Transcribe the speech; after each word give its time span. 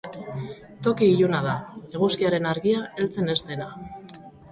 Toki 0.85 1.09
iluna 1.15 1.41
da, 1.47 1.53
eguzkiaren 1.99 2.47
argia 2.53 2.81
heltzen 2.95 3.29
ez 3.35 3.37
dena. 3.51 3.69